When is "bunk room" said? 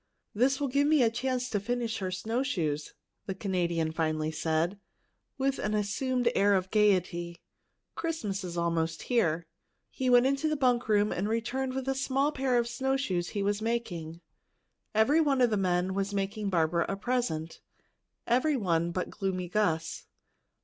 10.55-11.11